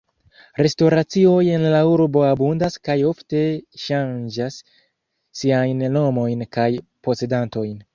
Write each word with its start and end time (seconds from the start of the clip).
Restoracioj 0.65 1.43
en 1.57 1.65
la 1.75 1.81
urbo 1.89 2.23
abundas 2.29 2.79
kaj 2.89 2.97
ofte 3.11 3.45
ŝanĝas 3.85 4.61
siajn 5.45 5.89
nomojn 6.01 6.47
kaj 6.59 6.71
posedantojn. 7.07 7.83